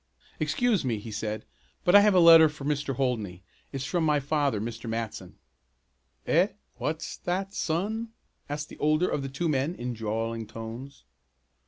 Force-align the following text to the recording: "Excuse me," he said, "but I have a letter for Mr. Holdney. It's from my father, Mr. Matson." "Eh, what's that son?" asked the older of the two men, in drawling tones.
"Excuse 0.39 0.83
me," 0.83 0.97
he 0.97 1.11
said, 1.11 1.45
"but 1.85 1.93
I 1.93 1.99
have 2.01 2.15
a 2.15 2.19
letter 2.19 2.49
for 2.49 2.65
Mr. 2.65 2.95
Holdney. 2.95 3.43
It's 3.71 3.85
from 3.85 4.03
my 4.03 4.19
father, 4.19 4.59
Mr. 4.59 4.89
Matson." 4.89 5.35
"Eh, 6.25 6.47
what's 6.77 7.17
that 7.17 7.53
son?" 7.53 8.09
asked 8.49 8.69
the 8.69 8.79
older 8.79 9.07
of 9.07 9.21
the 9.21 9.29
two 9.29 9.47
men, 9.47 9.75
in 9.75 9.93
drawling 9.93 10.47
tones. 10.47 11.03